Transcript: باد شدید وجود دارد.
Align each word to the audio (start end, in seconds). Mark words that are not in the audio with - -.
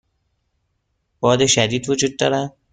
باد 1.19 1.45
شدید 1.45 1.89
وجود 1.89 2.17
دارد. 2.19 2.53